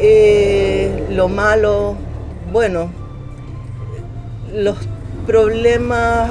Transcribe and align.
Eh, 0.00 1.06
lo 1.10 1.28
malo, 1.28 1.96
bueno, 2.52 2.90
los 4.54 4.76
problemas, 5.26 6.30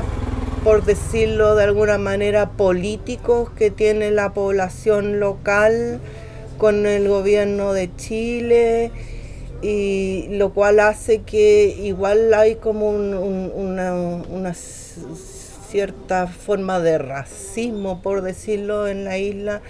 por 0.63 0.85
decirlo 0.85 1.55
de 1.55 1.65
alguna 1.65 1.97
manera, 1.97 2.51
políticos 2.51 3.49
que 3.49 3.69
tiene 3.69 4.11
la 4.11 4.33
población 4.33 5.19
local 5.19 5.99
con 6.57 6.85
el 6.85 7.09
gobierno 7.09 7.73
de 7.73 7.93
Chile 7.95 8.91
y 9.61 10.27
lo 10.29 10.53
cual 10.53 10.79
hace 10.79 11.23
que 11.23 11.75
igual 11.79 12.33
hay 12.33 12.55
como 12.55 12.89
una, 12.89 14.53
cierta 14.53 16.27
forma 16.27 16.79
de 16.79 16.97
racismo, 16.97 18.01
por 18.01 18.21
decirlo, 18.21 18.87
en 18.87 19.03
la 19.03 19.17
isla, 19.17 19.61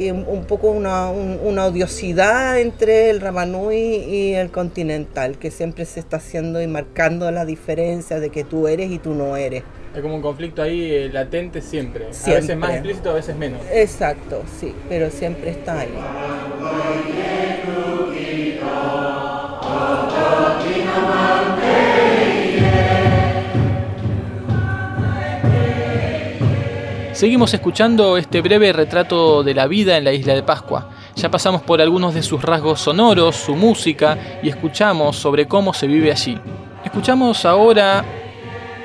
que 0.00 0.12
un, 0.12 0.46
poco 0.46 0.70
una, 0.70 1.10
odiosidad 1.10 2.58
entre 2.58 3.10
el 3.10 3.20
Ramanui 3.20 3.76
y 3.76 4.32
el 4.32 4.50
continental, 4.50 5.36
que 5.36 5.50
siempre 5.50 5.84
se 5.84 6.00
está 6.00 6.16
haciendo 6.16 6.62
y 6.62 6.66
marcando 6.66 7.30
la 7.30 7.44
diferencia 7.44 8.18
de 8.18 8.30
que 8.30 8.42
tú 8.42 8.66
eres 8.66 8.90
y 8.90 8.98
tú 8.98 9.12
no 9.12 9.36
eres. 9.36 9.62
Hay 9.94 10.00
como 10.00 10.14
un 10.14 10.22
conflicto 10.22 10.62
ahí 10.62 10.90
eh, 10.90 11.10
latente 11.12 11.60
siempre. 11.60 12.06
A 12.06 12.30
veces 12.30 12.56
más 12.56 12.70
explícito, 12.70 13.10
a 13.10 13.14
veces 13.14 13.36
menos. 13.36 13.60
Exacto, 13.70 14.42
sí, 14.58 14.74
pero 14.88 15.10
siempre 15.10 15.50
está 15.50 15.80
ahí. 15.80 15.92
Seguimos 27.20 27.52
escuchando 27.52 28.16
este 28.16 28.40
breve 28.40 28.72
retrato 28.72 29.42
de 29.42 29.52
la 29.52 29.66
vida 29.66 29.98
en 29.98 30.04
la 30.04 30.12
isla 30.14 30.32
de 30.32 30.42
Pascua. 30.42 30.88
Ya 31.16 31.30
pasamos 31.30 31.60
por 31.60 31.82
algunos 31.82 32.14
de 32.14 32.22
sus 32.22 32.40
rasgos 32.40 32.80
sonoros, 32.80 33.36
su 33.36 33.54
música 33.56 34.16
y 34.42 34.48
escuchamos 34.48 35.16
sobre 35.16 35.46
cómo 35.46 35.74
se 35.74 35.86
vive 35.86 36.10
allí. 36.10 36.38
Escuchamos 36.82 37.44
ahora 37.44 38.06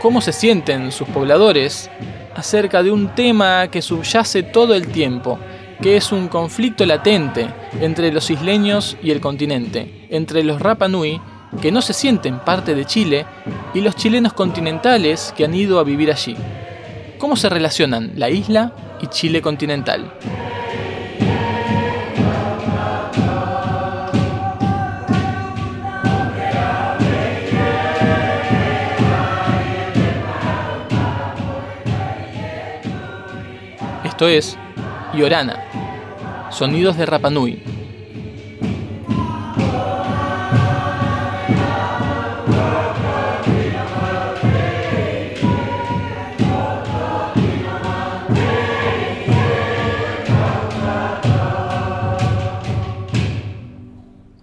cómo 0.01 0.19
se 0.19 0.33
sienten 0.33 0.91
sus 0.91 1.07
pobladores 1.07 1.89
acerca 2.35 2.83
de 2.83 2.91
un 2.91 3.15
tema 3.15 3.69
que 3.69 3.81
subyace 3.81 4.43
todo 4.43 4.75
el 4.75 4.87
tiempo, 4.87 5.39
que 5.81 5.95
es 5.95 6.11
un 6.11 6.27
conflicto 6.27 6.85
latente 6.85 7.47
entre 7.79 8.11
los 8.11 8.29
isleños 8.29 8.97
y 9.01 9.11
el 9.11 9.21
continente, 9.21 10.07
entre 10.09 10.43
los 10.43 10.61
Rapa 10.61 10.89
Nui, 10.89 11.21
que 11.61 11.71
no 11.71 11.81
se 11.81 11.93
sienten 11.93 12.39
parte 12.39 12.75
de 12.75 12.83
Chile, 12.83 13.25
y 13.73 13.79
los 13.79 13.95
chilenos 13.95 14.33
continentales 14.33 15.33
que 15.37 15.45
han 15.45 15.55
ido 15.55 15.79
a 15.79 15.85
vivir 15.85 16.11
allí. 16.11 16.35
¿Cómo 17.25 17.35
se 17.35 17.49
relacionan 17.49 18.11
la 18.17 18.29
isla 18.29 18.71
y 19.01 19.07
Chile 19.07 19.41
continental? 19.41 20.13
Esto 34.03 34.27
es 34.27 34.55
Yorana, 35.15 35.63
sonidos 36.51 36.95
de 36.95 37.07
Rapanui. 37.07 37.74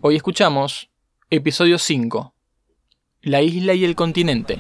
Hoy 0.05 0.17
escuchamos 0.17 0.91
episodio 1.31 1.79
5, 1.79 2.35
La 3.21 3.41
isla 3.41 3.73
y 3.75 3.85
el 3.85 3.95
continente. 3.95 4.59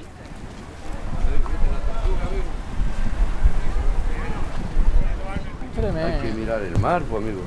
Hay 5.75 6.21
que 6.21 6.33
mirar 6.39 6.63
el 6.63 6.79
mar, 6.79 7.03
pues 7.03 7.25
amigo. 7.25 7.41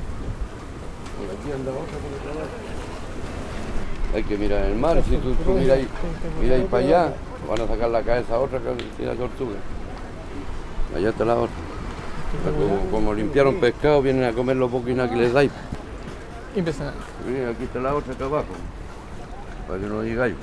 Por 1.16 1.38
aquí 1.38 1.52
anda 1.52 1.70
otra 1.70 1.96
por 1.96 2.12
otro 2.18 2.34
lado. 2.34 2.50
Hay 4.14 4.22
que 4.24 4.36
mirar 4.36 4.66
el 4.66 4.74
mar, 4.74 5.02
si 5.02 5.16
tú, 5.16 5.34
miráis, 5.54 5.86
miráis 6.38 6.64
para 6.66 6.84
allá, 6.84 7.14
van 7.48 7.60
a 7.62 7.66
sacar 7.66 7.88
la 7.88 8.02
cabeza 8.02 8.34
a 8.34 8.40
otra 8.40 8.60
que 8.98 9.06
la 9.06 9.14
tortuga. 9.14 9.56
Allá 10.94 11.08
está 11.08 11.24
la 11.24 11.36
otra. 11.36 11.56
Como, 12.44 12.90
como, 12.90 13.14
limpiaron 13.14 13.58
pescado, 13.58 14.02
vienen 14.02 14.24
a 14.24 14.34
comer 14.34 14.56
lo 14.58 14.68
poco 14.68 14.90
y 14.90 14.94
nada 14.94 15.08
que 15.08 15.16
les 15.16 15.32
dais. 15.32 15.50
Impresionante. 16.56 16.98
Mira, 17.28 17.50
aquí 17.50 17.64
está 17.64 17.80
la 17.80 17.94
otra 17.94 18.14
acá 18.14 18.24
abajo. 18.24 18.46
Para 19.68 19.78
que 19.78 19.86
no 19.86 20.00
digáis. 20.00 20.34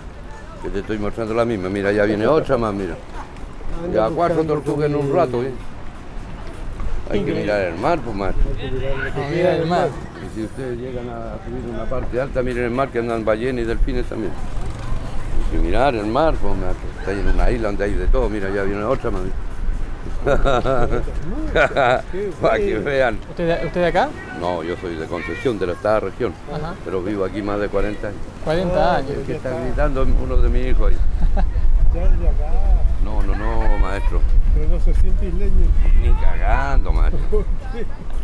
Que 0.61 0.69
te 0.69 0.79
estoy 0.79 0.99
mostrando 0.99 1.33
la 1.33 1.43
misma. 1.43 1.69
Mira, 1.69 1.91
ya 1.91 2.05
viene 2.05 2.27
otra 2.27 2.57
más, 2.57 2.73
mira. 2.73 2.95
Ya 3.91 4.09
cuatro 4.09 4.43
tortugas 4.43 4.89
en 4.89 4.95
un 4.95 5.13
rato, 5.13 5.41
¿eh? 5.43 5.51
Hay 7.09 7.21
que 7.23 7.33
mirar 7.33 7.61
el 7.61 7.75
mar, 7.79 7.99
pues 7.99 8.15
macho. 8.15 8.37
mirar 9.31 9.55
el 9.55 9.67
mar. 9.67 9.89
Y 10.23 10.35
si 10.35 10.43
ustedes 10.45 10.77
llegan 10.77 11.09
a 11.09 11.35
subir 11.43 11.73
una 11.73 11.85
parte 11.85 12.21
alta, 12.21 12.41
miren 12.43 12.65
el 12.65 12.71
mar 12.71 12.89
que 12.89 12.99
andan 12.99 13.25
ballenas 13.25 13.63
y 13.63 13.67
delfines 13.67 14.05
también. 14.05 14.31
Hay 14.31 15.57
que 15.57 15.65
mirar 15.65 15.95
el 15.95 16.05
mar, 16.05 16.35
pues 16.39 16.55
macho. 16.55 16.77
Está 16.99 17.11
ahí 17.11 17.19
en 17.19 17.27
una 17.27 17.51
isla 17.51 17.67
donde 17.69 17.83
hay 17.83 17.93
de 17.93 18.07
todo. 18.07 18.29
Mira, 18.29 18.49
ya 18.51 18.63
viene 18.63 18.83
otra 18.83 19.09
más. 19.09 19.21
Para 22.41 22.57
que 22.57 22.79
vean. 22.79 23.19
¿Usted, 23.29 23.65
¿Usted 23.65 23.81
de 23.81 23.87
acá? 23.87 24.09
No, 24.39 24.63
yo 24.63 24.77
soy 24.77 24.95
de 24.95 25.05
Concepción, 25.05 25.59
de 25.59 25.67
la 25.67 25.73
esta 25.73 25.99
región. 25.99 26.33
Pero 26.85 27.01
vivo 27.01 27.25
aquí 27.25 27.41
más 27.41 27.59
de 27.59 27.67
40 27.67 28.07
años. 28.07 28.19
40 28.45 28.95
años. 28.97 29.11
¿Qué 29.25 29.35
está 29.35 29.59
gritando 29.59 30.07
uno 30.23 30.37
de 30.37 30.49
mis 30.49 30.67
hijos 30.67 30.91
ahí? 30.91 30.97
No, 33.03 33.21
no, 33.21 33.35
no, 33.35 33.77
maestro. 33.77 34.19
Pero 34.55 34.69
no 34.69 34.79
se 34.79 34.95
siente 34.95 35.27
isleño. 35.27 35.67
Ni 36.01 36.09
cagando, 36.13 36.91
maestro. 36.91 37.21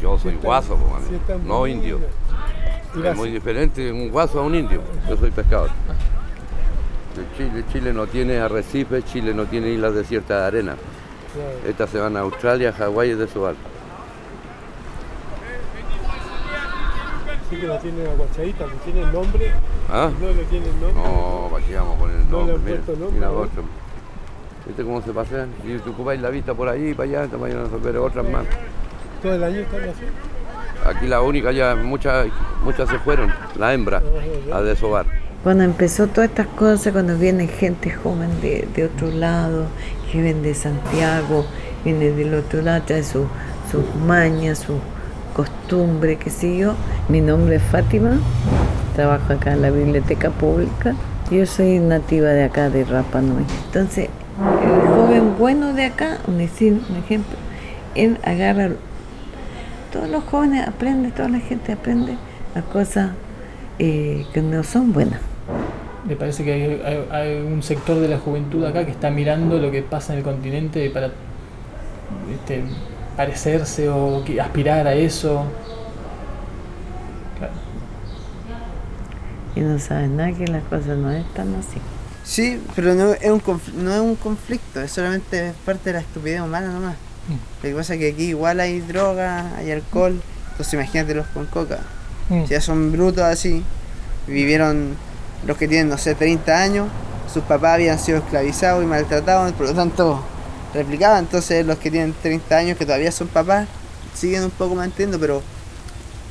Yo 0.01 0.17
soy 0.17 0.35
guaso, 0.41 0.75
pues, 0.75 1.03
no 1.43 1.67
indio. 1.67 1.99
Es 3.03 3.15
muy 3.15 3.29
diferente 3.29 3.91
un 3.91 4.09
guaso 4.09 4.39
a 4.39 4.43
un 4.43 4.55
indio. 4.55 4.81
Yo 5.07 5.17
soy 5.17 5.29
pescador. 5.29 5.69
Chile, 7.37 7.63
Chile 7.71 7.93
no 7.93 8.07
tiene 8.07 8.39
arrecifes, 8.39 9.05
Chile 9.05 9.33
no 9.33 9.45
tiene 9.45 9.69
islas 9.69 9.93
desiertas 9.93 10.39
de 10.39 10.47
arena. 10.47 10.75
Estas 11.67 11.89
se 11.89 11.99
van 11.99 12.17
a 12.17 12.21
Australia, 12.21 12.73
Hawái 12.73 13.11
y 13.11 13.13
de 13.15 13.27
su. 13.27 13.47
Sí 17.49 17.55
que 17.55 17.67
la 17.67 17.79
tiene 17.79 18.07
aguachadita, 18.07 18.65
que 18.65 18.91
tiene 18.91 19.01
el 19.01 19.11
nombre. 19.11 19.51
¿Ah? 19.89 20.11
No 20.19 20.27
le 20.27 20.43
tiene 20.45 20.67
el 20.67 20.79
nombre. 20.79 21.03
No, 21.03 21.57
aquí 21.57 21.73
vamos 21.73 21.95
a 21.95 21.99
poner 21.99 22.15
el 22.17 22.29
nombre. 22.29 22.31
No 22.31 22.45
le 22.45 22.53
han 22.53 22.61
puesto 22.61 22.91
mira, 23.11 23.27
nombre. 23.27 23.49
mira. 23.55 23.67
¿Viste 24.67 24.83
cómo 24.83 25.01
se 25.01 25.11
pasean? 25.11 25.49
Si 25.65 25.77
te 25.79 25.89
ocupáis 25.89 26.21
la 26.21 26.29
vista 26.29 26.53
por 26.53 26.69
ahí, 26.69 26.93
para 26.93 27.09
allá, 27.09 27.27
te 27.27 27.35
vayan 27.37 27.65
a 27.65 27.77
ver 27.77 27.97
otras 27.97 28.29
más. 28.29 28.45
Todo 29.23 29.33
el 29.33 29.43
año 29.43 29.61
están 29.61 29.81
así. 29.81 30.03
Aquí 30.85 31.07
la 31.07 31.21
única, 31.21 31.51
ya 31.51 31.75
muchas, 31.75 32.27
muchas 32.63 32.87
se 32.87 32.99
fueron, 32.99 33.33
la 33.57 33.73
hembra, 33.73 34.01
a 34.53 34.61
desovar. 34.61 35.07
Cuando 35.43 35.63
empezó 35.63 36.07
todas 36.07 36.29
estas 36.29 36.47
cosas, 36.47 36.93
cuando 36.93 37.17
viene 37.17 37.47
gente 37.47 37.91
joven 37.91 38.41
de, 38.41 38.67
de 38.75 38.85
otro 38.85 39.07
lado, 39.09 39.65
que 40.11 40.21
viene 40.21 40.41
de 40.41 40.53
Santiago, 40.53 41.45
viene 41.83 42.11
del 42.11 42.33
otro 42.33 42.61
lado, 42.61 42.83
trae 42.85 43.03
sus 43.03 43.25
mañas, 44.05 44.59
su 44.59 44.75
costumbre, 45.35 46.17
qué 46.17 46.29
sé 46.29 46.57
yo. 46.57 46.73
Mi 47.07 47.21
nombre 47.21 47.55
es 47.55 47.63
Fátima, 47.63 48.19
trabajo 48.95 49.33
acá 49.33 49.53
en 49.53 49.61
la 49.61 49.69
biblioteca 49.69 50.29
pública. 50.29 50.95
Yo 51.31 51.45
soy 51.45 51.79
nativa 51.79 52.29
de 52.29 52.43
acá, 52.43 52.69
de 52.69 52.83
Rapa 52.83 53.21
Nui. 53.21 53.45
Entonces, 53.65 54.09
el 54.39 54.87
joven 54.87 55.37
bueno 55.37 55.73
de 55.73 55.85
acá, 55.85 56.17
un 56.27 56.41
ejemplo, 56.41 57.37
él 57.95 58.17
agarra, 58.23 58.69
todos 59.91 60.09
los 60.09 60.23
jóvenes 60.23 60.67
aprenden, 60.67 61.11
toda 61.11 61.29
la 61.29 61.39
gente 61.39 61.73
aprende 61.73 62.17
las 62.55 62.63
cosas 62.65 63.11
eh, 63.77 64.25
que 64.33 64.41
no 64.41 64.63
son 64.63 64.91
buenas. 64.91 65.28
¿Le 66.07 66.15
parece 66.15 66.43
que 66.43 66.53
hay, 66.53 66.81
hay- 66.85 67.07
hay 67.11 67.41
un 67.41 67.61
sector 67.61 67.99
de 67.99 68.07
la 68.07 68.17
juventud 68.17 68.63
acá 68.65 68.85
que 68.85 68.91
está 68.91 69.09
mirando 69.11 69.57
lo 69.59 69.69
que 69.71 69.81
pasa 69.81 70.13
en 70.13 70.19
el 70.19 70.23
continente 70.25 70.89
para 70.89 71.11
este, 72.33 72.63
parecerse 73.17 73.89
o 73.89 74.23
aspirar 74.41 74.87
a 74.87 74.93
eso? 74.93 75.43
Claro. 77.37 77.53
Y 79.55 79.59
no 79.61 79.77
saben 79.79 80.15
nada 80.17 80.31
que 80.31 80.47
las 80.47 80.63
cosas 80.63 80.97
no 80.97 81.11
están 81.11 81.53
así. 81.55 81.79
Sí, 82.23 82.61
pero 82.75 82.93
no 82.93 83.13
es 83.13 83.29
un, 83.31 83.41
no 83.83 83.93
es 83.93 83.99
un 83.99 84.15
conflicto, 84.15 84.81
es 84.81 84.91
solamente 84.91 85.51
parte 85.65 85.89
de 85.89 85.93
la 85.93 85.99
estupidez 85.99 86.41
humana 86.41 86.67
nomás. 86.67 86.95
Lo 87.61 87.69
que 87.69 87.75
pasa 87.75 87.93
es 87.93 87.99
que 87.99 88.09
aquí 88.11 88.23
igual 88.29 88.59
hay 88.59 88.79
droga, 88.79 89.55
hay 89.57 89.71
alcohol, 89.71 90.19
entonces 90.51 90.73
imagínate 90.73 91.13
los 91.13 91.27
con 91.27 91.45
coca. 91.47 91.79
Mm. 92.29 92.43
Si 92.43 92.49
ya 92.51 92.61
son 92.61 92.91
brutos 92.91 93.23
así, 93.23 93.63
vivieron 94.27 94.95
los 95.45 95.57
que 95.57 95.67
tienen, 95.67 95.89
no 95.89 95.97
sé, 95.97 96.15
30 96.15 96.61
años, 96.61 96.87
sus 97.31 97.43
papás 97.43 97.75
habían 97.75 97.99
sido 97.99 98.19
esclavizados 98.19 98.83
y 98.83 98.87
maltratados, 98.87 99.51
por 99.53 99.67
lo 99.67 99.73
tanto 99.73 100.21
replicaban. 100.73 101.19
Entonces 101.19 101.65
los 101.65 101.77
que 101.77 101.91
tienen 101.91 102.13
30 102.21 102.57
años, 102.57 102.77
que 102.77 102.85
todavía 102.85 103.11
son 103.11 103.27
papás, 103.27 103.67
siguen 104.13 104.43
un 104.43 104.51
poco 104.51 104.75
manteniendo, 104.75 105.19
pero 105.19 105.41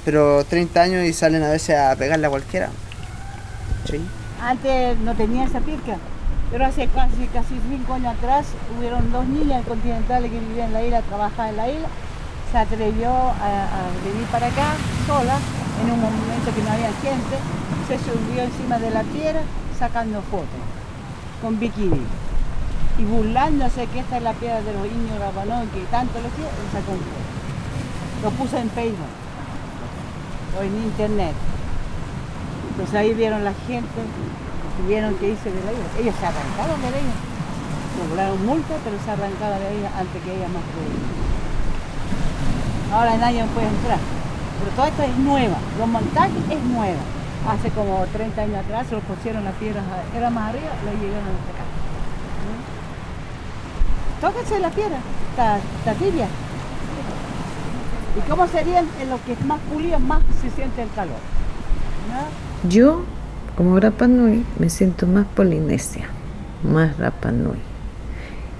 pero 0.05 0.43
30 0.44 0.81
años 0.81 1.05
y 1.05 1.12
salen 1.12 1.43
a 1.43 1.50
veces 1.50 1.76
a 1.76 1.94
pegarle 1.94 2.26
a 2.26 2.31
cualquiera. 2.31 2.70
Antes 4.40 4.99
no 5.00 5.14
tenía 5.14 5.44
esa 5.44 5.60
pica, 5.60 5.96
pero 6.50 6.64
hace 6.64 6.87
casi, 6.87 7.26
casi 7.26 7.55
años 7.93 8.14
atrás 8.14 8.46
hubieron 8.78 9.12
dos 9.12 9.26
niñas 9.26 9.66
continentales 9.66 10.31
que 10.31 10.38
vivían 10.38 10.69
en 10.69 10.72
la 10.72 10.82
isla, 10.82 11.02
trabajaban 11.02 11.50
en 11.50 11.56
la 11.56 11.69
isla. 11.69 11.88
Se 12.52 12.56
atrevió 12.56 13.10
a, 13.10 13.32
a 13.34 13.81
venir 14.02 14.26
para 14.32 14.46
acá 14.46 14.75
sola 15.06 15.38
en 15.83 15.91
un 15.91 16.01
momento 16.01 16.55
que 16.55 16.63
no 16.63 16.71
había 16.73 16.93
gente. 17.03 17.37
Se 17.89 17.99
subió 17.99 18.43
encima 18.43 18.79
de 18.79 18.91
la 18.91 19.03
piedra 19.03 19.41
sacando 19.79 20.21
fotos 20.23 20.63
con 21.41 21.59
bikini 21.59 22.03
y 22.99 23.05
burlándose 23.05 23.87
que 23.87 24.01
esta 24.01 24.17
es 24.17 24.23
la 24.23 24.33
piedra 24.33 24.61
de 24.61 24.73
los 24.73 24.85
indios 24.87 25.19
Rabanón 25.21 25.69
que 25.69 25.81
tanto 25.91 26.21
lo 26.21 26.29
quiere, 26.31 26.51
lo 26.51 26.71
sacó 26.73 26.93
un 26.93 26.99
foto. 26.99 27.31
Lo 28.25 28.31
puso 28.31 28.59
en 28.59 28.71
Facebook 28.71 29.15
o 30.59 30.63
en 30.63 30.75
internet. 30.83 31.35
Entonces 32.71 32.95
ahí 32.95 33.15
vieron 33.15 33.45
la 33.45 33.55
gente 33.67 34.03
vieron 34.87 35.15
que 35.17 35.31
hice 35.31 35.51
de 35.51 35.65
la 35.65 35.73
isla. 35.73 35.85
Ellos 35.99 36.15
se 36.21 36.27
arrancaron 36.27 36.81
de 36.83 36.91
la 36.91 36.99
isla. 36.99 37.17
Cobraron 37.99 38.47
multa, 38.47 38.75
pero 38.85 38.97
se 39.03 39.11
arrancaron 39.11 39.59
de 39.59 39.65
la 39.65 39.75
isla 39.75 39.91
antes 39.99 40.23
que 40.23 40.37
ella 40.37 40.49
más 40.49 40.63
pudiera. 40.71 41.03
Ahora 42.95 43.17
nadie 43.19 43.45
puede 43.55 43.69
entrar. 43.69 43.99
Pero 44.58 44.70
todo 44.76 44.87
esto 44.87 45.02
es 45.02 45.16
nueva. 45.19 45.56
Los 45.78 45.88
montajes 45.88 46.43
es 46.50 46.62
nueva. 46.64 47.00
Hace 47.49 47.70
como 47.70 48.05
30 48.12 48.43
años 48.43 48.56
atrás 48.56 48.87
se 48.88 48.94
lo 48.94 49.00
pusieron 49.00 49.44
las 49.44 49.55
piedras, 49.55 49.84
era 50.14 50.28
más 50.28 50.50
arriba, 50.50 50.70
lo 50.84 50.93
llegaron 50.93 51.28
hasta 51.28 51.50
acá. 51.55 51.69
Tóquense 54.20 54.58
la 54.58 54.70
piedra, 54.70 54.99
está, 55.31 55.58
está 55.58 55.94
tibia. 55.94 56.26
¿Y 58.16 58.28
cómo 58.28 58.46
serían 58.49 58.87
en 59.00 59.10
los 59.10 59.20
que 59.20 59.32
es 59.32 59.44
más 59.44 59.60
pulido, 59.72 59.99
más 60.00 60.22
se 60.43 60.50
siente 60.50 60.82
el 60.82 60.90
calor? 60.90 61.16
Yo, 62.69 63.02
como 63.56 63.78
Rapa 63.78 64.08
Nui, 64.08 64.44
me 64.58 64.69
siento 64.69 65.06
más 65.06 65.26
polinesia, 65.26 66.06
más 66.64 66.99
Rapa 66.99 67.31
Nui. 67.31 67.58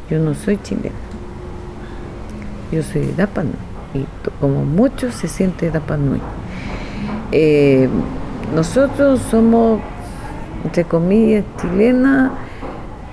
Yo 0.09 0.19
no 0.21 0.35
soy 0.35 0.59
chilena. 0.63 0.95
Yo 2.71 2.83
soy 2.83 3.13
Rapa 3.17 3.43
Nui. 3.43 3.68
Y 3.95 4.05
como 4.41 4.65
muchos 4.65 5.15
se 5.15 5.29
siente 5.29 5.71
Rapa 5.71 5.97
Nui. 5.97 6.21
Eh, 7.33 7.89
nosotros 8.55 9.21
somos, 9.31 9.81
entre 10.65 10.85
comillas, 10.85 11.45
chilenas 11.61 12.33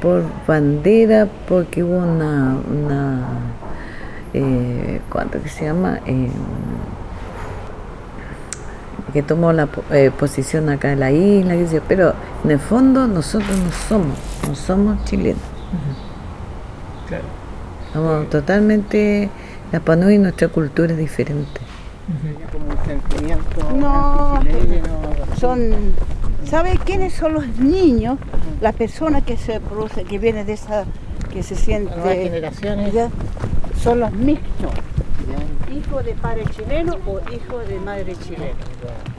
por 0.01 0.23
bandera, 0.47 1.27
porque 1.47 1.83
hubo 1.83 1.97
una, 1.97 2.57
una 2.69 3.21
eh, 4.33 4.99
¿cuánto 5.09 5.41
que 5.41 5.49
se 5.49 5.65
llama? 5.65 5.99
Eh, 6.05 6.29
que 9.13 9.23
tomó 9.23 9.53
la 9.53 9.69
eh, 9.91 10.11
posición 10.11 10.67
acá 10.69 10.91
en 10.91 10.99
la 10.99 11.09
isla, 11.09 11.55
pero 11.87 12.13
en 12.43 12.51
el 12.51 12.59
fondo 12.59 13.07
nosotros 13.07 13.57
no 13.57 13.71
somos, 13.87 14.17
no 14.45 14.55
somos 14.55 15.05
chilenos, 15.05 15.39
Claro. 17.07 17.23
somos 17.93 18.29
totalmente, 18.29 19.29
la 19.71 19.79
Panui 19.79 20.17
nuestra 20.17 20.47
cultura 20.47 20.93
es 20.93 20.97
diferente. 20.97 21.61
No, 23.75 24.39
son, 25.39 25.71
¿sabe 26.45 26.79
quiénes 26.85 27.13
son 27.13 27.33
los 27.33 27.47
niños? 27.57 28.19
Las 28.61 28.75
personas 28.75 29.23
que 29.23 29.37
se 29.37 29.59
producen, 29.59 30.05
que 30.05 30.19
vienen 30.19 30.45
de 30.45 30.53
esa, 30.53 30.85
que 31.33 31.41
se 31.41 31.55
sienten, 31.55 32.03
generaciones. 32.03 32.93
ya, 32.93 33.09
son 33.81 33.99
los 34.01 34.11
mixtos, 34.13 34.71
hijo 35.75 36.01
de 36.03 36.13
padre 36.13 36.43
chileno 36.55 36.97
o 37.07 37.19
hijo 37.31 37.59
de 37.59 37.79
madre 37.79 38.15
chilena. 38.15 38.53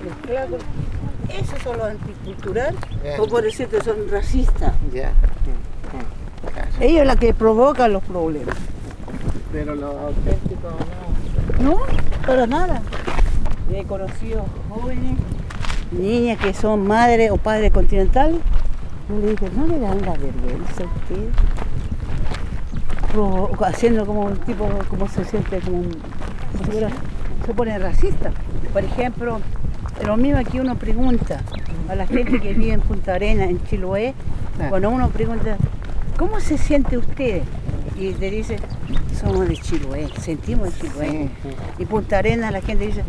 Mezclados. 0.04 0.62
Esos 1.28 1.60
son 1.62 1.78
los 1.78 1.88
anticulturales, 1.88 2.80
o 3.18 3.26
por 3.26 3.42
decirte 3.42 3.82
son 3.82 4.08
racistas. 4.08 4.72
Ellos 6.80 6.98
son 6.98 7.08
los 7.08 7.16
que 7.16 7.34
provocan 7.34 7.92
los 7.92 8.02
problemas. 8.04 8.56
Pero 9.56 9.74
lo 9.74 9.86
auténtico 9.86 10.68
no. 11.62 11.70
No, 11.70 11.76
para 12.26 12.46
nada. 12.46 12.82
He 13.72 13.84
conocido 13.84 14.44
jóvenes, 14.68 15.14
niñas 15.92 16.38
que 16.38 16.52
son 16.52 16.86
madres 16.86 17.30
o 17.30 17.38
padres 17.38 17.72
continentales. 17.72 18.36
Yo 19.08 19.18
le 19.18 19.30
dije, 19.30 19.48
¿no 19.56 19.66
le 19.66 19.78
dan 19.80 20.02
la 20.02 20.12
vergüenza 20.12 20.82
a 20.82 20.86
ustedes? 20.86 21.32
Pro- 23.12 23.50
Haciendo 23.64 24.04
como 24.04 24.26
un 24.26 24.36
tipo, 24.38 24.68
como 24.90 25.08
se 25.08 25.24
siente, 25.24 25.58
como 25.60 25.78
un, 25.78 25.88
se 27.46 27.54
pone 27.54 27.78
racista. 27.78 28.32
Por 28.74 28.84
ejemplo, 28.84 29.40
lo 30.04 30.16
mismo 30.18 30.42
que 30.50 30.60
uno 30.60 30.74
pregunta 30.76 31.40
a 31.88 31.94
la 31.94 32.06
gente 32.06 32.40
que 32.40 32.52
vive 32.52 32.74
en 32.74 32.80
Punta 32.82 33.14
Arena, 33.14 33.44
en 33.44 33.62
Chiloé, 33.64 34.12
cuando 34.68 34.90
uno 34.90 35.08
pregunta, 35.08 35.56
¿cómo 36.18 36.40
se 36.40 36.58
siente 36.58 36.98
usted? 36.98 37.42
Y 37.98 38.12
te 38.12 38.30
dice, 38.30 38.56
somos 39.20 39.48
de 39.48 39.56
Chiloé, 39.56 40.08
sentimos 40.20 40.72
de 40.74 40.80
Chiloé. 40.88 41.10
Sí, 41.10 41.30
sí. 41.42 41.48
Y 41.78 41.84
Punta 41.86 42.18
Arena, 42.18 42.50
la 42.50 42.60
gente 42.60 42.86
dice, 42.86 43.02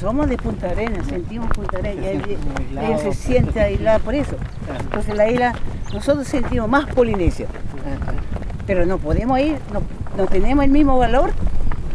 somos 0.00 0.28
de 0.28 0.36
Punta 0.36 0.68
Arena, 0.70 1.04
sentimos 1.04 1.48
Punta 1.50 1.78
Arena. 1.78 2.02
Y 2.02 2.06
ahí- 2.06 2.22
sienten 2.24 2.56
aislados. 2.58 2.88
ellos 3.02 3.02
se 3.16 3.22
sienten 3.22 3.62
aislados 3.62 4.02
por 4.02 4.14
eso. 4.14 4.36
Entonces 4.80 5.14
la 5.16 5.30
isla, 5.30 5.52
nosotros 5.92 6.26
sentimos 6.26 6.68
más 6.68 6.86
Polinesia, 6.92 7.46
pero 8.66 8.84
no 8.86 8.98
podemos 8.98 9.38
ir, 9.38 9.56
no, 9.72 9.82
no 10.16 10.26
tenemos 10.28 10.64
el 10.64 10.70
mismo 10.70 10.96
valor 10.98 11.30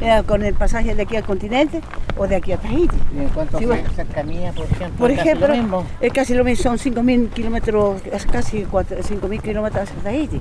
eh, 0.02 0.22
con 0.28 0.44
el 0.44 0.54
pasaje 0.54 0.96
de 0.96 1.02
aquí 1.04 1.16
al 1.16 1.24
continente 1.24 1.82
o 2.18 2.28
de 2.28 2.36
aquí 2.36 2.52
a 2.54 2.58
Tahiti. 2.58 2.96
Y 3.16 3.20
en 3.24 3.30
cuanto 3.30 3.58
Sí, 3.58 3.66
a 3.66 3.90
cercanía, 3.96 4.52
por 4.54 4.66
ejemplo, 4.66 4.98
Por 5.00 5.10
casi 5.10 5.20
ejemplo, 5.28 5.48
lo 5.48 5.54
mismo. 5.56 5.86
es 6.00 6.14
casi 6.14 6.34
lo 6.34 6.44
mismo, 6.44 6.64
son 6.64 6.78
5.000 6.78 7.30
kilómetros, 7.30 8.02
es 8.12 8.26
casi 8.26 8.64
5.000 8.66 9.42
kilómetros 9.42 9.84
hacia 9.90 10.02
Tahiti. 10.04 10.40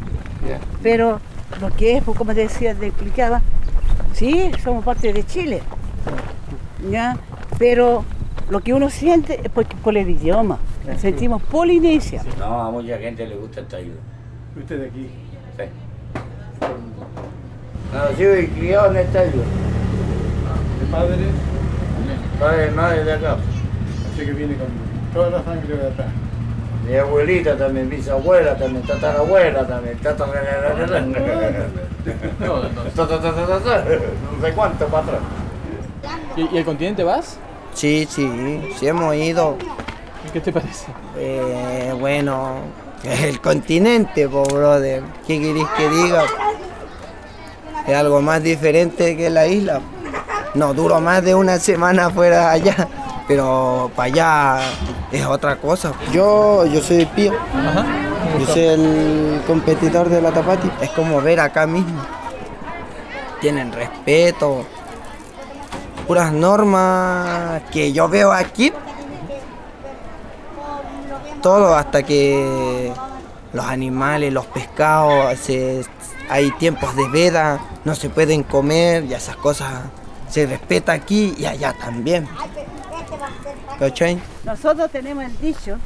Pero 0.83 1.21
lo 1.61 1.75
que 1.75 1.97
es, 1.97 2.05
pues, 2.05 2.17
como 2.17 2.35
te 2.35 2.41
decía, 2.41 2.75
te 2.75 2.87
explicaba, 2.87 3.43
sí, 4.13 4.51
somos 4.63 4.85
parte 4.85 5.13
de 5.13 5.25
Chile, 5.25 5.63
¿ya? 6.91 7.17
Pero 7.59 8.05
lo 8.51 8.61
que 8.61 8.75
uno 8.75 8.91
siente 8.91 9.41
es 9.43 9.51
por 9.51 9.97
el 9.97 10.11
idioma, 10.11 10.59
sentimos 10.99 11.43
Polinesia. 11.43 12.23
No, 12.39 12.61
a 12.63 12.71
mucha 12.71 12.99
gente 12.99 13.27
le 13.27 13.37
gusta 13.37 13.61
esta 13.61 13.81
isla. 13.81 13.95
Usted 14.59 14.81
de 14.81 14.87
aquí. 14.87 15.11
Sí. 15.57 15.65
Nacido 17.93 18.39
y 18.39 18.47
criado 18.49 18.91
en 18.91 18.97
esta 18.97 19.27
isla. 19.27 19.43
De 20.81 20.87
padre, 20.91 21.17
Padre, 22.39 22.71
madre 22.71 23.05
de 23.05 23.13
acá. 23.15 23.37
así 24.13 24.27
que 24.27 24.33
viene 24.33 24.57
con 24.57 24.67
toda 25.13 25.31
la 25.31 25.45
sangre 25.45 25.77
de 25.77 25.87
atrás. 25.87 26.09
Mi 26.87 26.97
abuelita 26.97 27.57
también, 27.57 27.89
mis 27.89 28.09
abuelas 28.09 28.59
también, 28.59 28.87
tatarabuela 28.87 29.67
también, 29.67 29.99
tatarabuela. 29.99 30.77
No. 32.39 32.63
No 32.63 34.47
sé 34.47 34.53
cuánto 34.55 34.87
para 34.87 35.03
atrás. 35.03 35.21
¿Y, 36.37 36.59
al 36.59 36.65
continente 36.65 37.03
vas? 37.03 37.39
Sí, 37.75 38.07
sí, 38.09 38.63
sí 38.79 38.87
hemos 38.87 39.15
ido. 39.17 39.57
¿Y 40.27 40.31
¿Qué 40.31 40.41
te 40.41 40.53
parece? 40.53 40.87
Eh, 41.19 41.93
bueno, 41.99 42.59
el 43.03 43.41
continente, 43.41 44.29
po, 44.29 44.45
brother. 44.45 45.03
¿Qué 45.27 45.41
queréis 45.41 45.67
que 45.77 45.89
diga? 45.89 46.25
Es 47.87 47.95
algo 47.95 48.21
más 48.21 48.43
diferente 48.43 49.17
que 49.17 49.31
la 49.31 49.47
isla. 49.47 49.81
No, 50.55 50.73
duró 50.75 51.01
más 51.01 51.25
de 51.25 51.35
una 51.35 51.59
semana 51.59 52.11
fuera 52.11 52.51
allá, 52.51 52.89
pero 53.29 53.91
para 53.95 54.07
allá 54.07 54.59
es 55.13 55.25
otra 55.27 55.57
cosa. 55.57 55.93
Yo, 56.13 56.65
yo 56.67 56.81
soy 56.81 57.05
Pío, 57.07 57.33
Ajá. 57.55 57.85
yo 58.39 58.47
soy 58.47 58.63
el 58.65 59.43
competidor 59.47 60.09
de 60.09 60.21
la 60.23 60.31
Tapati. 60.33 60.71
Es 60.81 60.91
como 60.91 61.21
ver 61.21 61.41
acá 61.41 61.67
mismo. 61.67 62.01
Tienen 63.41 63.73
respeto, 63.73 64.65
puras 66.07 66.33
normas 66.33 67.63
que 67.73 67.93
yo 67.93 68.09
veo 68.09 68.33
aquí. 68.33 68.73
Todo 71.43 71.75
hasta 71.77 72.03
que 72.03 72.93
los 73.53 73.65
animales, 73.67 74.33
los 74.33 74.47
pescados, 74.47 75.39
se- 75.39 75.85
hay 76.29 76.51
tiempos 76.53 76.97
de 76.97 77.09
veda, 77.09 77.61
no 77.85 77.95
se 77.95 78.09
pueden 78.11 78.43
comer 78.43 79.05
y 79.05 79.15
esas 79.15 79.37
cosas 79.37 79.69
se 80.29 80.47
respeta 80.47 80.93
aquí 80.93 81.35
y 81.39 81.47
allá 81.47 81.73
también. 81.79 82.27
¿Cachai? 83.79 84.19
Nosotros 84.45 84.91
tenemos 84.91 85.25
el 85.25 85.39
dicho 85.41 85.79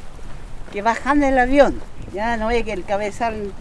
que 0.71 0.81
bajando 0.81 1.25
el 1.27 1.37
avión, 1.37 1.79
ya 2.13 2.37
no 2.37 2.47
ve 2.47 2.63
que 2.63 2.71
el 2.73 2.83
cabezal 2.85 3.51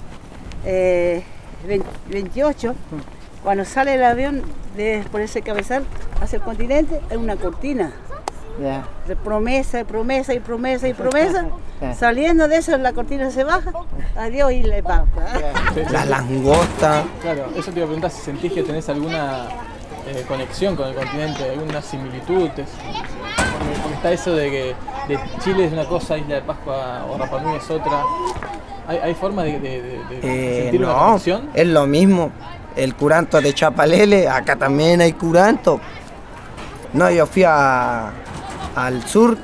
eh, 0.65 1.25
20 1.67 1.87
28, 2.11 2.75
cuando 3.43 3.65
sale 3.65 3.95
el 3.95 4.05
avión 4.05 4.43
de, 4.77 5.05
por 5.11 5.21
ese 5.21 5.43
cabezal 5.43 5.85
hacia 6.21 6.37
el 6.37 6.43
continente, 6.43 7.01
hay 7.11 7.17
una 7.17 7.35
cortina 7.37 7.93
Ya. 8.63 8.85
de 9.09 9.17
promesa 9.17 9.81
y 9.81 9.85
promesa 9.85 10.33
y 10.35 10.41
promesa 10.41 10.87
y 10.89 10.95
promesa. 10.95 11.47
Saliendo 11.99 12.47
de 12.47 12.59
eso, 12.59 12.77
la 12.77 12.93
cortina 12.93 13.31
se 13.31 13.43
baja, 13.43 13.73
adiós 14.15 14.53
y 14.53 14.63
le 14.63 14.83
va. 14.83 15.07
Sí, 15.75 15.81
sí, 15.87 15.93
La 15.93 16.03
sí. 16.03 16.09
langosta. 16.11 17.05
Claro, 17.23 17.47
eso 17.57 17.71
te 17.73 17.79
iba 17.79 17.85
a 17.85 17.89
preguntar 17.89 18.11
si 18.11 18.21
sentís 18.21 18.53
que 18.53 18.63
tenés 18.63 18.87
alguna 18.91 19.47
eh, 20.07 20.23
conexión 20.29 20.77
con 20.77 20.89
el 20.89 20.95
continente, 20.95 21.49
alguna 21.51 21.81
similitud. 21.81 22.51
es- 22.59 22.69
está 24.01 24.13
eso 24.13 24.35
de 24.35 24.51
que 24.51 24.75
de 25.09 25.21
Chile 25.45 25.67
es 25.67 25.73
una 25.73 25.85
cosa, 25.85 26.17
Isla 26.17 26.37
de 26.37 26.43
Pascua 26.43 27.05
o 27.11 27.19
Rapa 27.19 27.41
Nui 27.43 27.57
es 27.57 27.71
otra. 27.71 28.03
¿Hay, 28.89 28.97
hay 28.99 29.15
forma 29.15 29.43
de, 29.45 29.61
de- 29.61 29.83
de- 29.83 30.21
Eh, 30.23 30.63
sentir 30.63 30.81
una 30.83 30.93
no, 30.93 30.99
conexión? 31.07 31.51
es 31.55 31.67
lo 31.69 31.87
mismo. 31.87 32.33
El 32.77 32.95
curanto 32.95 33.41
de 33.41 33.53
Chapalele, 33.53 34.27
acá 34.29 34.57
también 34.57 35.01
hay 35.03 35.13
curanto. 35.13 35.81
No, 36.95 37.11
yo 37.11 37.27
fui 37.27 37.45
a- 37.45 38.11
al 38.75 39.07
sur 39.07 39.37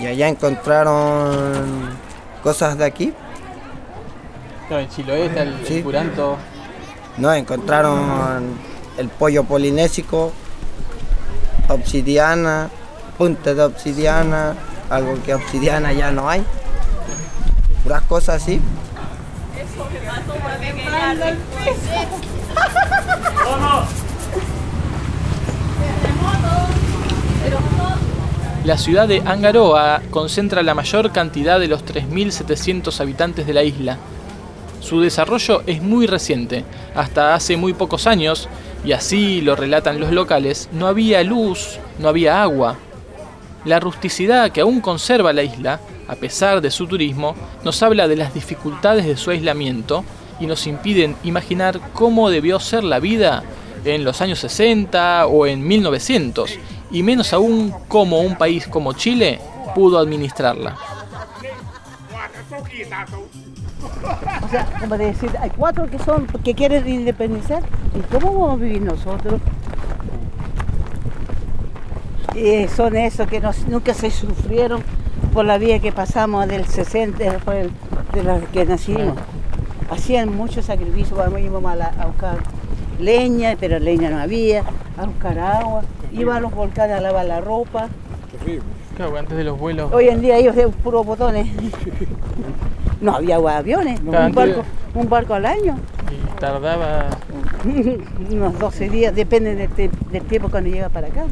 y 0.00 0.06
allá 0.06 0.28
encontraron 0.28 1.90
cosas 2.42 2.78
de 2.78 2.84
aquí. 2.86 3.12
Claro, 4.68 4.82
en 4.84 4.88
Chiloé 4.88 5.26
está 5.26 5.42
el, 5.42 5.52
el 5.54 5.66
Sí. 5.66 5.82
curanto. 5.82 6.36
No, 7.18 7.32
encontraron 7.32 8.42
el 8.96 9.08
pollo 9.08 9.44
polinésico, 9.44 10.32
obsidiana, 11.68 12.70
punta 13.16 13.54
de 13.54 13.62
obsidiana, 13.62 14.54
algo 14.90 15.22
que 15.22 15.34
obsidiana 15.34 15.92
ya 15.92 16.10
no 16.10 16.28
hay. 16.28 16.44
Puras 17.82 18.02
cosas 18.02 18.42
así. 18.42 18.60
La 28.64 28.78
ciudad 28.78 29.06
de 29.06 29.22
Angaroa 29.26 30.00
concentra 30.10 30.62
la 30.62 30.74
mayor 30.74 31.12
cantidad 31.12 31.60
de 31.60 31.68
los 31.68 31.84
3.700 31.84 32.98
habitantes 32.98 33.46
de 33.46 33.52
la 33.52 33.62
isla. 33.62 33.98
Su 34.80 35.02
desarrollo 35.02 35.62
es 35.66 35.82
muy 35.82 36.06
reciente, 36.06 36.64
hasta 36.94 37.34
hace 37.34 37.58
muy 37.58 37.74
pocos 37.74 38.06
años, 38.06 38.48
y 38.82 38.92
así 38.92 39.42
lo 39.42 39.54
relatan 39.54 40.00
los 40.00 40.12
locales, 40.12 40.70
no 40.72 40.86
había 40.86 41.22
luz, 41.22 41.78
no 41.98 42.08
había 42.08 42.42
agua. 42.42 42.76
La 43.64 43.80
rusticidad 43.80 44.50
que 44.52 44.60
aún 44.60 44.80
conserva 44.80 45.32
la 45.32 45.42
isla, 45.42 45.80
a 46.06 46.16
pesar 46.16 46.60
de 46.60 46.70
su 46.70 46.86
turismo, 46.86 47.34
nos 47.64 47.82
habla 47.82 48.08
de 48.08 48.16
las 48.16 48.34
dificultades 48.34 49.06
de 49.06 49.16
su 49.16 49.30
aislamiento 49.30 50.04
y 50.38 50.46
nos 50.46 50.66
impiden 50.66 51.16
imaginar 51.24 51.80
cómo 51.94 52.28
debió 52.28 52.60
ser 52.60 52.84
la 52.84 53.00
vida 53.00 53.42
en 53.84 54.04
los 54.04 54.20
años 54.20 54.38
60 54.40 55.26
o 55.26 55.46
en 55.46 55.66
1900, 55.66 56.58
y 56.90 57.02
menos 57.02 57.32
aún 57.32 57.72
cómo 57.88 58.20
un 58.20 58.36
país 58.36 58.66
como 58.66 58.92
Chile 58.92 59.40
pudo 59.74 59.98
administrarla. 59.98 60.76
O 64.42 64.48
sea, 64.48 64.66
como 64.78 64.98
de 64.98 65.06
decir, 65.06 65.30
hay 65.40 65.50
cuatro 65.50 65.88
que 65.90 65.98
son, 65.98 66.26
que 66.26 66.54
quieren 66.54 66.86
independizar, 66.88 67.62
¿y 67.94 68.00
cómo 68.12 68.32
vamos 68.32 68.60
a 68.60 68.62
vivir 68.62 68.82
nosotros? 68.82 69.40
Y 72.34 72.66
son 72.68 72.96
esos 72.96 73.26
que 73.28 73.40
nos- 73.40 73.66
nunca 73.68 73.94
se 73.94 74.10
sufrieron 74.10 74.82
por 75.32 75.44
la 75.44 75.58
vida 75.58 75.78
que 75.78 75.92
pasamos 75.92 76.46
del 76.48 76.64
60, 76.66 77.38
por 77.44 77.54
el- 77.54 77.70
de 78.12 78.22
los 78.22 78.42
que 78.52 78.64
nacimos. 78.64 79.14
Hacían 79.90 80.34
mucho 80.34 80.62
sacrificio, 80.62 81.14
cuando 81.16 81.38
íbamos 81.38 81.70
a, 81.72 81.76
la- 81.76 81.92
a 81.98 82.06
buscar 82.06 82.38
leña, 82.98 83.56
pero 83.58 83.78
leña 83.78 84.10
no 84.10 84.18
había, 84.20 84.62
a 84.96 85.06
buscar 85.06 85.38
agua, 85.38 85.82
iban 86.12 86.36
a 86.36 86.40
los 86.40 86.54
volcanes 86.54 86.96
a 86.96 87.00
lavar 87.00 87.26
la 87.26 87.40
ropa. 87.40 87.88
Claro, 88.96 89.16
antes 89.16 89.36
de 89.36 89.44
los 89.44 89.58
vuelos. 89.58 89.92
Hoy 89.92 90.08
en 90.08 90.20
día 90.20 90.36
ellos 90.36 90.54
de 90.56 90.68
puros 90.68 91.04
botones. 91.04 91.48
No 93.00 93.16
había 93.16 93.36
aviones, 93.36 94.00
Claro, 94.00 94.10
un, 94.18 94.24
antes- 94.24 94.34
barco, 94.56 94.62
un 94.94 95.08
barco 95.08 95.34
al 95.34 95.46
año. 95.46 95.76
Y 96.10 96.40
tardaba. 96.40 97.06
Unos 98.30 98.58
12 98.58 98.88
días, 98.88 99.14
depende 99.14 99.54
del, 99.54 99.90
del 100.10 100.22
tiempo 100.22 100.48
cuando 100.48 100.70
llega 100.70 100.88
para 100.88 101.08
acá. 101.08 101.24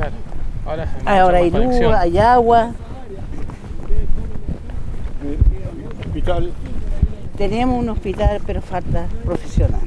Claro. 0.00 0.14
Ahora, 0.64 0.86
mucha 0.98 1.20
Ahora 1.22 1.38
hay 1.38 1.50
luz, 1.50 1.60
conexión. 1.60 1.94
hay 1.94 2.18
agua. 2.18 2.70
Hospital. 6.06 6.52
Tenemos 7.36 7.78
un 7.78 7.88
hospital, 7.90 8.40
pero 8.46 8.62
falta 8.62 9.06
profesional. 9.24 9.80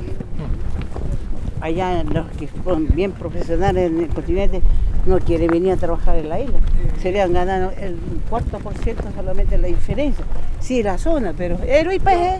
Allá 1.61 2.03
los 2.03 2.27
que 2.31 2.47
son 2.63 2.87
bien 2.93 3.11
profesionales 3.13 3.89
en 3.89 4.01
el 4.01 4.09
continente 4.09 4.61
no 5.05 5.17
quieren 5.19 5.47
venir 5.47 5.71
a 5.71 5.77
trabajar 5.77 6.17
en 6.17 6.29
la 6.29 6.39
isla. 6.41 6.59
Serían 7.01 7.33
ganando 7.33 7.71
el 7.79 7.97
cuarto 8.29 8.59
por 8.59 8.73
ciento 8.77 9.03
solamente 9.15 9.57
la 9.57 9.67
diferencia. 9.67 10.25
Sí, 10.59 10.83
la 10.83 10.97
zona, 10.97 11.33
pero 11.35 11.57
héroe 11.65 11.95
y 11.95 11.99
país. 11.99 12.33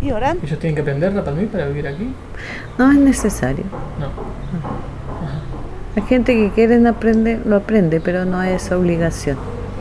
Y 0.00 0.10
orán. 0.10 0.38
¿Ellos 0.42 0.58
tienen 0.58 0.74
que 0.74 0.80
aprender 0.80 1.14
Rapa 1.14 1.30
Nui 1.30 1.46
para 1.46 1.66
vivir 1.66 1.86
aquí? 1.86 2.12
No 2.78 2.90
es 2.90 2.98
necesario. 2.98 3.64
No. 4.00 4.91
La 5.94 6.02
gente 6.02 6.34
que 6.34 6.50
quiere 6.50 6.86
aprender, 6.88 7.42
lo 7.44 7.56
aprende, 7.56 8.00
pero 8.00 8.24
no 8.24 8.42
es 8.42 8.72
obligación. 8.72 9.36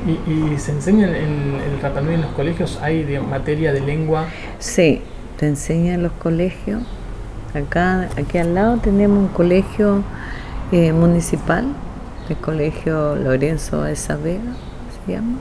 ¿Y, 0.06 0.32
y 0.32 0.58
se 0.58 0.72
enseña 0.72 1.08
el, 1.08 1.16
el 1.16 1.82
Rapa 1.82 2.02
Nui 2.02 2.16
en 2.16 2.22
los 2.22 2.32
colegios? 2.32 2.80
¿Hay 2.82 3.04
digamos, 3.04 3.30
materia 3.30 3.72
de 3.72 3.80
lengua? 3.80 4.26
Sí, 4.60 5.02
te 5.38 5.48
enseñan 5.48 5.96
en 5.96 6.04
los 6.04 6.12
colegios. 6.14 6.82
Acá, 7.54 8.10
aquí 8.18 8.38
al 8.38 8.54
lado 8.56 8.78
tenemos 8.78 9.20
un 9.20 9.28
colegio 9.30 10.04
eh, 10.72 10.92
municipal, 10.92 11.66
el 12.30 12.38
colegio 12.38 13.16
Lorenzo 13.16 13.84
de 13.84 13.94
Esa 13.94 14.16
Vega, 14.18 14.56
se 15.06 15.14
llama. 15.14 15.38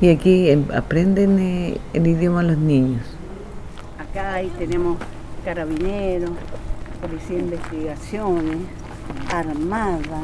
Y 0.00 0.10
aquí 0.10 0.50
eh, 0.50 0.62
aprenden 0.74 1.38
eh, 1.38 1.78
el 1.94 2.06
idioma 2.06 2.42
los 2.42 2.58
niños. 2.58 3.02
Acá 3.98 4.34
ahí 4.34 4.52
tenemos 4.58 4.98
carabineros, 5.44 6.30
policía 7.00 7.36
de 7.36 7.42
investigaciones, 7.42 8.56
armada, 9.32 10.22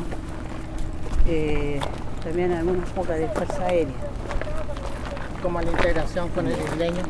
eh, 1.26 1.81
también 2.23 2.52
algunas 2.52 2.88
pocas 2.90 3.19
de 3.19 3.28
fuerza 3.28 3.66
aérea. 3.66 3.95
como 5.43 5.61
la 5.61 5.71
integración 5.71 6.28
con 6.31 6.47
el 6.47 6.59
isleño. 6.59 7.02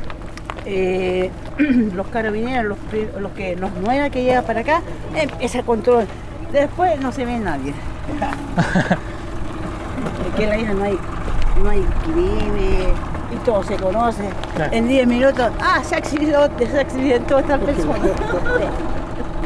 Eh, 0.66 1.30
los 1.94 2.06
carabineros, 2.08 2.64
los, 2.64 2.78
los 3.20 3.32
que 3.32 3.56
los 3.56 3.72
nuevos 3.74 4.10
que 4.10 4.24
llegan 4.24 4.44
para 4.44 4.60
acá, 4.60 4.82
eh, 5.14 5.28
ese 5.40 5.62
control. 5.62 6.06
Después 6.52 7.00
no 7.00 7.12
se 7.12 7.24
ve 7.24 7.38
nadie. 7.38 7.72
Aquí 10.32 10.42
en 10.42 10.48
la 10.48 10.58
isla 10.58 10.74
no 10.74 10.84
hay, 10.84 10.98
no 11.62 11.70
hay 11.70 11.82
crimen 12.04 12.92
y 13.32 13.36
todo 13.44 13.62
se 13.62 13.76
conoce. 13.76 14.28
Claro. 14.54 14.72
En 14.72 14.88
10 14.88 15.06
minutos, 15.06 15.50
ah, 15.60 15.82
se 15.82 15.96
accidentó, 15.96 16.48
se 16.58 16.80
accidentó 16.80 17.38
esta 17.38 17.58
persona. 17.58 17.98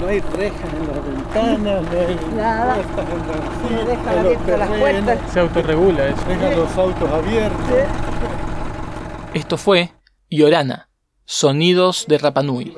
No 0.01 0.07
hay 0.07 0.21
rejas 0.21 0.61
en 0.81 0.87
ventanas, 1.33 1.83
no 1.83 2.01
hay 2.01 2.19
Nada. 2.35 2.77
Se 3.69 3.85
dejan 3.85 4.19
en 4.19 4.25
los 4.25 4.37
abiertas 4.37 4.59
las 4.59 4.69
puertas. 4.69 5.33
Se 5.33 5.41
autorregula 5.41 6.07
eso. 6.07 6.25
Dejan 6.29 6.57
los 6.57 6.77
autos 6.77 7.11
abiertos. 7.11 7.59
Esto 9.35 9.57
fue 9.57 9.91
Yorana, 10.29 10.89
Sonidos 11.25 12.07
de 12.09 12.19
Rapanui. 12.19 12.77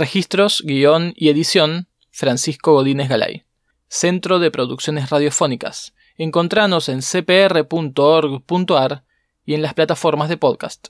Registros, 0.00 0.62
guion 0.64 1.12
y 1.14 1.28
edición, 1.28 1.86
Francisco 2.10 2.72
Godínez 2.72 3.10
Galay. 3.10 3.44
Centro 3.86 4.38
de 4.38 4.50
Producciones 4.50 5.10
Radiofónicas. 5.10 5.92
Encontranos 6.16 6.88
en 6.88 7.02
cpr.org.ar 7.02 9.04
y 9.44 9.52
en 9.52 9.60
las 9.60 9.74
plataformas 9.74 10.30
de 10.30 10.38
podcast. 10.38 10.88